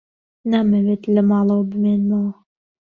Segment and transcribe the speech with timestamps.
[0.51, 2.31] نامەوێت لە ماڵەوە بمێنمەوە.